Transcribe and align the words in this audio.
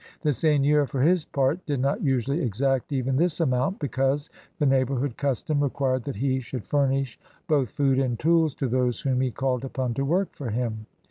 The 0.21 0.33
seigneur, 0.33 0.87
for 0.87 0.99
his 1.03 1.25
part, 1.25 1.63
did 1.67 1.79
not 1.79 2.01
usually 2.01 2.41
exact 2.41 2.91
even 2.91 3.17
this 3.17 3.39
amount, 3.39 3.77
because 3.77 4.31
the 4.57 4.65
neighborhood 4.65 5.15
custom 5.15 5.61
required 5.61 6.05
that 6.05 6.15
he 6.15 6.39
should 6.39 6.65
furnish 6.65 7.19
both 7.47 7.69
food 7.73 7.99
and 7.99 8.17
tools 8.17 8.55
to 8.55 8.67
those 8.67 9.01
whom 9.01 9.21
he 9.21 9.29
called 9.29 9.63
upon 9.63 9.93
to 9.93 10.03
work 10.03 10.29
for 10.33 10.49
him. 10.49 10.87